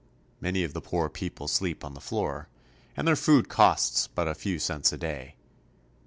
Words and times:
Many 0.39 0.63
of 0.63 0.73
the 0.73 0.81
poor 0.81 1.09
people 1.09 1.47
sleep 1.47 1.85
on 1.85 1.93
the 1.93 2.01
floor, 2.01 2.47
and 2.97 3.07
their 3.07 3.15
food 3.15 3.49
costs 3.49 4.07
but 4.07 4.27
a 4.27 4.33
few 4.33 4.57
cents 4.57 4.91
a 4.91 4.97
day. 4.97 5.35